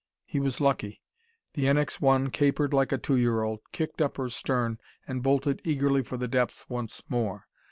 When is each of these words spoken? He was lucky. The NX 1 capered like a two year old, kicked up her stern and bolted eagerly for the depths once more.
He 0.25 0.39
was 0.39 0.59
lucky. 0.59 0.99
The 1.53 1.65
NX 1.65 2.01
1 2.01 2.31
capered 2.31 2.73
like 2.73 2.91
a 2.91 2.97
two 2.97 3.17
year 3.17 3.43
old, 3.43 3.59
kicked 3.71 4.01
up 4.01 4.17
her 4.17 4.29
stern 4.29 4.79
and 5.07 5.21
bolted 5.21 5.61
eagerly 5.63 6.01
for 6.01 6.17
the 6.17 6.27
depths 6.27 6.67
once 6.67 7.03
more. 7.07 7.45